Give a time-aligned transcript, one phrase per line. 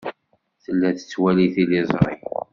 [0.63, 2.15] Tella tettwali tiliẓri.